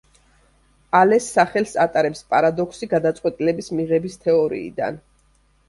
[0.99, 5.03] ალეს სახელს ატარებს პარადოქსი გადაწყვეტილების მიღების თეორიიდან.